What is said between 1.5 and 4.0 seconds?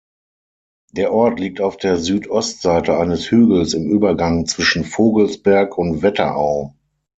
auf der Südostseite eines Hügels im